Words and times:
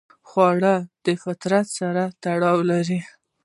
خوړل 0.29 0.63
د 1.05 1.07
فطرت 1.23 1.67
سره 1.79 2.03
تړاو 2.23 2.57
لري 2.71 2.99